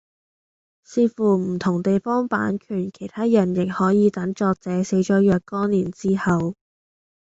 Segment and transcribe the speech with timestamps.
[0.83, 6.55] 視乎唔同地方版權其他人亦可以等作者死咗若干年之後